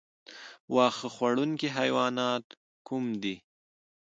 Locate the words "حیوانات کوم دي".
1.77-3.35